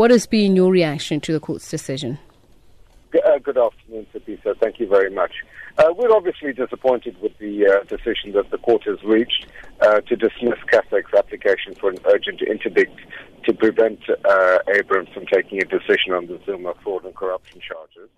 What 0.00 0.10
has 0.10 0.24
been 0.24 0.56
your 0.56 0.72
reaction 0.72 1.20
to 1.20 1.32
the 1.34 1.40
court's 1.40 1.68
decision? 1.70 2.18
Uh, 3.12 3.36
good 3.36 3.58
afternoon, 3.58 4.06
Sapisa. 4.14 4.58
Thank 4.58 4.80
you 4.80 4.88
very 4.88 5.10
much. 5.10 5.32
Uh, 5.76 5.92
we're 5.94 6.10
obviously 6.10 6.54
disappointed 6.54 7.20
with 7.20 7.36
the 7.36 7.66
uh, 7.66 7.84
decision 7.84 8.32
that 8.32 8.50
the 8.50 8.56
court 8.56 8.84
has 8.84 8.96
reached 9.04 9.46
uh, 9.82 10.00
to 10.00 10.16
dismiss 10.16 10.58
CASAC's 10.72 11.12
application 11.14 11.74
for 11.74 11.90
an 11.90 11.98
urgent 12.06 12.40
interdict 12.40 12.98
to 13.44 13.52
prevent 13.52 14.00
uh, 14.08 14.58
Abrahams 14.74 15.10
from 15.10 15.26
taking 15.26 15.60
a 15.60 15.66
decision 15.66 16.14
on 16.14 16.28
the 16.28 16.40
Zuma 16.46 16.72
fraud 16.82 17.04
and 17.04 17.14
corruption 17.14 17.60
charges. 17.60 18.08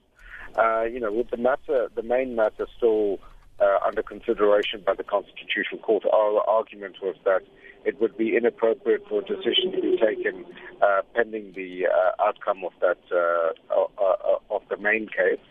Uh, 0.55 0.83
you 0.85 1.01
know, 1.01 1.11
with 1.11 1.31
the 1.31 1.37
matter, 1.37 1.91
the 1.97 2.05
main 2.05 2.37
matter 2.37 2.69
still 2.77 3.19
uh, 3.63 3.79
under 3.87 4.03
consideration 4.03 4.83
by 4.85 4.95
the 4.95 5.05
Constitutional 5.05 5.81
Court, 5.81 6.05
our 6.13 6.41
argument 6.49 6.97
was 7.03 7.17
that 7.25 7.43
it 7.85 8.01
would 8.01 8.17
be 8.17 8.37
inappropriate 8.37 9.03
for 9.09 9.21
a 9.21 9.25
decision 9.25 9.73
to 9.73 9.81
be 9.81 9.97
taken 9.99 10.45
uh, 10.81 11.03
pending 11.15 11.53
the 11.55 11.87
uh, 11.87 12.23
outcome 12.23 12.65
of 12.65 12.73
that 12.81 12.99
uh, 13.13 13.53
uh, 13.75 13.87
uh, 14.03 14.55
of 14.55 14.63
the 14.69 14.77
main 14.77 15.07
case. 15.07 15.45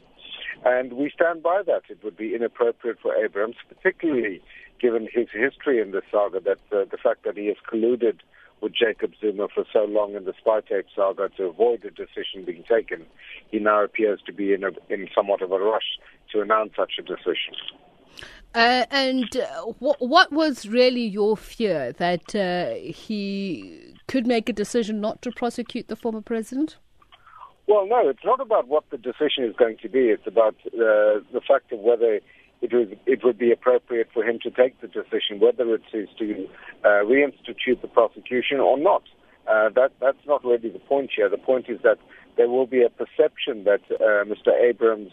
And 0.63 0.93
we 0.93 1.11
stand 1.13 1.41
by 1.41 1.61
that. 1.65 1.84
It 1.89 2.03
would 2.03 2.17
be 2.17 2.35
inappropriate 2.35 2.97
for 3.01 3.15
Abrahams, 3.15 3.55
particularly 3.67 4.41
given 4.79 5.07
his 5.12 5.27
history 5.31 5.81
in 5.81 5.91
the 5.91 6.01
saga, 6.12 6.39
that 6.41 6.59
the 6.70 6.98
fact 7.01 7.23
that 7.25 7.37
he 7.37 7.48
has 7.48 7.57
colluded 7.71 8.20
with 8.62 8.73
Jacob 8.73 9.13
Zuma 9.20 9.48
for 9.53 9.65
so 9.73 9.85
long 9.85 10.15
in 10.15 10.25
the 10.25 10.34
spy 10.39 10.62
tape 10.62 10.85
saga 10.95 11.29
to 11.37 11.45
avoid 11.45 11.84
a 11.84 11.89
decision 11.89 12.45
being 12.45 12.63
taken, 12.70 13.05
he 13.49 13.59
now 13.59 13.84
appears 13.84 14.21
to 14.27 14.34
be 14.34 14.53
in, 14.53 14.63
a, 14.63 14.70
in 14.89 15.07
somewhat 15.15 15.41
of 15.41 15.51
a 15.51 15.59
rush 15.59 15.98
to 16.31 16.41
announce 16.41 16.73
such 16.75 16.93
a 16.99 17.01
decision. 17.01 17.55
Uh, 18.53 18.85
and 18.91 19.37
uh, 19.37 19.61
wh- 19.79 20.01
what 20.01 20.31
was 20.31 20.67
really 20.67 21.05
your 21.05 21.37
fear 21.37 21.93
that 21.93 22.35
uh, 22.35 22.73
he 22.91 23.95
could 24.07 24.27
make 24.27 24.49
a 24.49 24.53
decision 24.53 24.99
not 24.99 25.21
to 25.21 25.31
prosecute 25.31 25.87
the 25.87 25.95
former 25.95 26.21
president? 26.21 26.75
Well, 27.67 27.87
no, 27.87 28.09
it's 28.09 28.25
not 28.25 28.41
about 28.41 28.67
what 28.67 28.83
the 28.89 28.97
decision 28.97 29.45
is 29.45 29.55
going 29.55 29.77
to 29.81 29.87
be. 29.87 30.09
It's 30.09 30.27
about 30.27 30.55
uh, 30.67 31.23
the 31.31 31.41
fact 31.48 31.71
of 31.71 31.79
whether 31.79 32.20
it 32.61 32.73
was 32.73 32.89
it 33.05 33.23
would 33.23 33.37
be 33.37 33.51
appropriate 33.51 34.09
for 34.13 34.23
him 34.23 34.37
to 34.43 34.51
take 34.51 34.79
the 34.81 34.87
decision, 34.87 35.39
whether 35.39 35.73
it 35.73 35.83
is 35.93 36.09
to 36.20 36.48
uh, 36.83 36.87
reinstitute 37.05 37.81
the 37.81 37.87
prosecution 37.87 38.59
or 38.59 38.77
not. 38.77 39.04
Uh, 39.48 39.70
that 39.70 39.93
that's 40.01 40.26
not 40.27 40.43
really 40.43 40.70
the 40.70 40.79
point 40.79 41.11
here. 41.15 41.29
The 41.29 41.37
point 41.37 41.70
is 41.70 41.79
that 41.83 41.99
there 42.35 42.49
will 42.49 42.67
be 42.67 42.83
a 42.83 42.89
perception 42.89 43.63
that 43.63 43.81
Mr. 43.89 44.51
Abrahams 44.61 45.11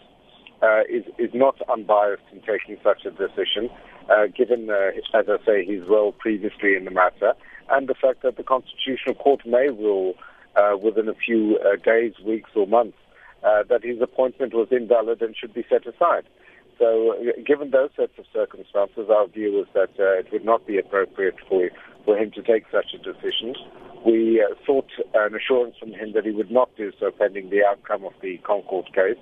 uh, 0.63 0.83
is 0.89 1.05
is 1.19 1.31
not 1.35 1.57
unbiased 1.69 2.23
in 2.33 2.41
taking 2.41 2.77
such 2.83 3.05
a 3.05 3.11
decision, 3.11 3.71
uh, 4.11 4.27
given, 4.27 4.71
uh, 4.71 4.91
as 5.15 5.27
I 5.29 5.45
say, 5.45 5.65
his 5.65 5.87
role 5.89 6.13
previously 6.13 6.75
in 6.75 6.85
the 6.85 6.91
matter, 6.91 7.35
and 7.71 7.89
the 7.89 7.95
fact 7.95 8.23
that 8.23 8.37
the 8.37 8.43
Constitutional 8.43 9.15
Court 9.15 9.47
may 9.47 9.69
rule 9.69 10.15
uh, 10.57 10.77
within 10.77 11.09
a 11.09 11.15
few 11.15 11.59
uh, 11.59 11.77
days, 11.77 12.15
weeks, 12.25 12.51
or 12.55 12.67
months 12.67 12.99
uh, 13.45 13.63
that 13.69 13.85
his 13.85 14.01
appointment 14.01 14.55
was 14.55 14.69
invalid 14.71 15.23
and 15.23 15.37
should 15.37 15.55
be 15.55 15.65
set 15.69 15.87
aside. 15.87 16.25
So, 16.79 17.15
uh, 17.15 17.41
given 17.45 17.71
those 17.71 17.91
sets 17.97 18.13
of 18.19 18.25
circumstances, 18.33 19.11
our 19.11 19.27
view 19.27 19.61
is 19.61 19.67
that 19.75 19.91
uh, 19.99 20.19
it 20.19 20.33
would 20.33 20.45
not 20.45 20.67
be 20.67 20.79
appropriate 20.79 21.37
for 21.49 21.69
for 22.05 22.17
him 22.17 22.31
to 22.31 22.43
take 22.43 22.65
such 22.73 22.95
a 22.95 22.99
decision. 22.99 23.55
We 24.07 24.41
uh, 24.41 24.55
sought 24.65 24.91
an 25.15 25.35
assurance 25.35 25.77
from 25.79 25.93
him 25.93 26.13
that 26.15 26.25
he 26.25 26.31
would 26.31 26.51
not 26.51 26.71
do 26.77 26.93
so 26.99 27.11
pending 27.11 27.51
the 27.51 27.65
outcome 27.65 28.05
of 28.05 28.13
the 28.23 28.39
ConCourt 28.39 28.95
case. 28.95 29.19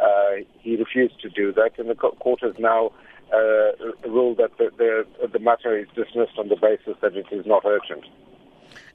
Uh, 0.00 0.44
he 0.60 0.76
refused 0.76 1.20
to 1.20 1.28
do 1.28 1.52
that, 1.52 1.78
and 1.78 1.90
the 1.90 1.94
court 1.94 2.40
has 2.42 2.54
now 2.58 2.92
uh, 3.32 4.08
ruled 4.08 4.38
that 4.38 4.56
the, 4.58 4.70
the, 4.78 5.28
the 5.28 5.38
matter 5.38 5.76
is 5.76 5.86
dismissed 5.94 6.38
on 6.38 6.48
the 6.48 6.56
basis 6.56 6.96
that 7.02 7.16
it 7.16 7.26
is 7.30 7.44
not 7.46 7.64
urgent. 7.64 8.04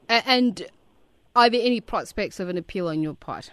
And 0.09 0.65
are 1.35 1.49
there 1.49 1.61
any 1.63 1.81
prospects 1.81 2.39
of 2.39 2.49
an 2.49 2.57
appeal 2.57 2.87
on 2.87 3.01
your 3.01 3.15
part? 3.15 3.51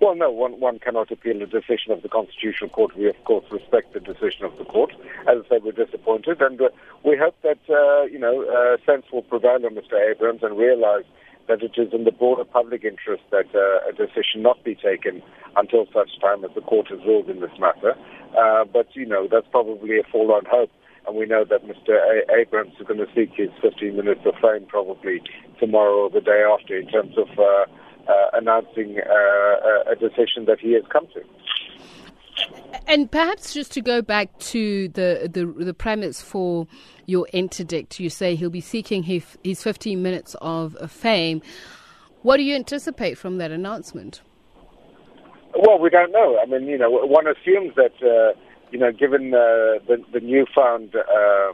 Well, 0.00 0.14
no, 0.14 0.30
one, 0.30 0.58
one 0.60 0.78
cannot 0.78 1.10
appeal 1.10 1.42
a 1.42 1.46
decision 1.46 1.92
of 1.92 2.02
the 2.02 2.08
Constitutional 2.08 2.70
Court. 2.70 2.96
We, 2.96 3.08
of 3.08 3.22
course, 3.24 3.44
respect 3.50 3.92
the 3.92 4.00
decision 4.00 4.46
of 4.46 4.56
the 4.56 4.64
court. 4.64 4.92
As 5.28 5.42
I 5.44 5.48
say, 5.48 5.58
we're 5.62 5.72
disappointed, 5.72 6.40
and 6.40 6.60
uh, 6.60 6.70
we 7.04 7.18
hope 7.18 7.36
that, 7.42 7.58
uh, 7.68 8.04
you 8.04 8.18
know, 8.18 8.44
uh, 8.44 8.78
sense 8.86 9.04
will 9.12 9.22
prevail 9.22 9.66
on 9.66 9.74
Mr. 9.74 10.00
Abrahams 10.00 10.42
and 10.42 10.56
realize 10.56 11.04
that 11.48 11.62
it 11.62 11.72
is 11.76 11.92
in 11.92 12.04
the 12.04 12.12
broader 12.12 12.44
public 12.44 12.84
interest 12.84 13.24
that 13.30 13.46
uh, 13.54 13.88
a 13.88 13.92
decision 13.92 14.40
not 14.40 14.62
be 14.64 14.74
taken 14.74 15.22
until 15.56 15.86
such 15.92 16.10
time 16.20 16.44
as 16.44 16.50
the 16.54 16.60
court 16.60 16.88
has 16.88 16.98
ruled 17.06 17.28
in 17.28 17.40
this 17.40 17.50
matter. 17.58 17.94
Uh, 18.38 18.64
but, 18.64 18.86
you 18.94 19.06
know, 19.06 19.28
that's 19.30 19.46
probably 19.50 19.98
a 19.98 20.02
forlorn 20.10 20.44
hope. 20.50 20.70
And 21.06 21.16
we 21.16 21.26
know 21.26 21.44
that 21.44 21.64
Mr. 21.64 21.96
A- 21.96 22.40
Abrahams 22.40 22.74
is 22.78 22.86
going 22.86 23.00
to 23.00 23.06
seek 23.14 23.30
his 23.34 23.50
15 23.62 23.96
minutes 23.96 24.20
of 24.26 24.34
fame 24.40 24.66
probably 24.68 25.22
tomorrow 25.58 26.04
or 26.04 26.10
the 26.10 26.20
day 26.20 26.42
after 26.42 26.78
in 26.78 26.88
terms 26.88 27.16
of 27.16 27.28
uh, 27.38 27.42
uh, 28.10 28.30
announcing 28.34 28.98
uh, 28.98 29.90
a 29.90 29.96
decision 29.96 30.44
that 30.46 30.58
he 30.60 30.72
has 30.72 30.82
come 30.90 31.06
to. 31.14 31.22
And 32.86 33.10
perhaps 33.10 33.54
just 33.54 33.72
to 33.72 33.80
go 33.80 34.02
back 34.02 34.36
to 34.38 34.88
the, 34.88 35.28
the, 35.32 35.46
the 35.64 35.74
premise 35.74 36.20
for 36.22 36.66
your 37.06 37.26
interdict, 37.32 38.00
you 38.00 38.10
say 38.10 38.34
he'll 38.34 38.50
be 38.50 38.60
seeking 38.60 39.02
his, 39.02 39.38
his 39.44 39.62
15 39.62 40.02
minutes 40.02 40.34
of 40.40 40.76
fame. 40.90 41.42
What 42.22 42.36
do 42.36 42.42
you 42.42 42.54
anticipate 42.54 43.16
from 43.16 43.38
that 43.38 43.50
announcement? 43.50 44.22
Well, 45.54 45.78
we 45.78 45.90
don't 45.90 46.12
know. 46.12 46.38
I 46.40 46.46
mean, 46.46 46.66
you 46.66 46.78
know, 46.78 46.90
one 46.90 47.26
assumes 47.26 47.74
that, 47.76 47.94
uh, 48.02 48.38
you 48.70 48.78
know, 48.78 48.92
given 48.92 49.34
uh, 49.34 49.82
the, 49.86 50.02
the 50.12 50.20
newfound 50.20 50.94
uh, 50.94 51.52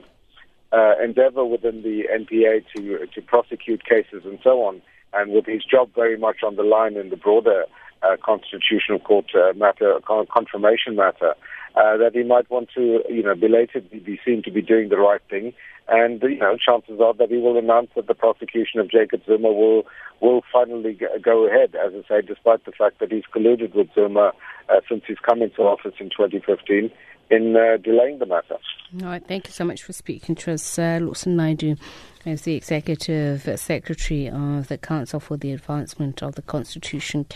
uh 0.72 0.94
endeavor 1.02 1.44
within 1.44 1.82
the 1.82 2.08
NPA 2.12 2.64
to 2.74 3.06
to 3.06 3.22
prosecute 3.22 3.84
cases 3.84 4.22
and 4.24 4.38
so 4.42 4.62
on, 4.64 4.82
and 5.12 5.32
with 5.32 5.46
his 5.46 5.64
job 5.64 5.90
very 5.94 6.18
much 6.18 6.38
on 6.44 6.56
the 6.56 6.64
line 6.64 6.96
in 6.96 7.10
the 7.10 7.16
broader 7.16 7.64
uh, 8.02 8.16
constitutional 8.24 8.98
court 8.98 9.26
uh, 9.34 9.52
matter, 9.54 9.98
confirmation 10.32 10.96
matter, 10.96 11.34
uh, 11.76 11.96
that 11.96 12.12
he 12.14 12.22
might 12.22 12.50
want 12.50 12.68
to, 12.74 13.02
you 13.08 13.22
know, 13.22 13.34
belatedly 13.34 13.98
be 13.98 14.18
seen 14.24 14.42
to 14.42 14.50
be 14.50 14.62
doing 14.62 14.88
the 14.88 14.96
right 14.96 15.20
thing. 15.28 15.52
And, 15.88 16.20
you 16.22 16.38
know, 16.38 16.56
chances 16.56 17.00
are 17.00 17.14
that 17.14 17.30
he 17.30 17.36
will 17.36 17.58
announce 17.58 17.90
that 17.94 18.08
the 18.08 18.14
prosecution 18.14 18.80
of 18.80 18.90
Jacob 18.90 19.22
Zuma 19.24 19.52
will 19.52 19.86
will 20.20 20.42
finally 20.50 20.98
go 21.22 21.46
ahead, 21.46 21.76
as 21.76 21.92
I 21.94 22.08
say, 22.08 22.26
despite 22.26 22.64
the 22.64 22.72
fact 22.72 22.98
that 23.00 23.12
he's 23.12 23.24
colluded 23.34 23.74
with 23.74 23.88
Zuma 23.94 24.32
uh, 24.68 24.80
since 24.88 25.02
he's 25.06 25.18
come 25.18 25.42
into 25.42 25.62
office 25.62 25.94
in 26.00 26.08
2015 26.08 26.90
in 27.30 27.56
uh, 27.56 27.76
delaying 27.82 28.18
the 28.18 28.26
matter. 28.26 28.56
All 29.02 29.08
right, 29.08 29.26
thank 29.26 29.46
you 29.46 29.52
so 29.52 29.64
much 29.64 29.82
for 29.82 29.92
speaking 29.92 30.34
to 30.36 30.52
us. 30.52 30.78
Uh, 30.78 30.98
Lawson 31.02 31.36
Naidoo 31.36 31.76
is 32.24 32.42
the 32.42 32.54
Executive 32.54 33.42
Secretary 33.58 34.28
of 34.28 34.68
the 34.68 34.78
Council 34.78 35.20
for 35.20 35.36
the 35.36 35.52
Advancement 35.52 36.22
of 36.22 36.34
the 36.36 36.42
Constitution. 36.42 37.26